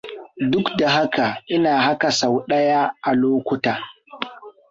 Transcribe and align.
Duk 0.51 0.67
da 0.77 0.87
haka 0.89 1.37
ina 1.47 1.81
haka 1.85 2.09
sau 2.19 2.35
ɗaya 2.47 2.79
a 3.01 3.09
lokuta. 3.19 3.73